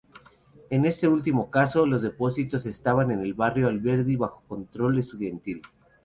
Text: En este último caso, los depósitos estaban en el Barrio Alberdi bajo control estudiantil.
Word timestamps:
En 0.71 0.85
este 0.87 1.07
último 1.07 1.51
caso, 1.51 1.85
los 1.85 2.01
depósitos 2.01 2.65
estaban 2.65 3.11
en 3.11 3.19
el 3.19 3.35
Barrio 3.35 3.67
Alberdi 3.67 4.15
bajo 4.15 4.41
control 4.47 4.97
estudiantil. 4.97 5.61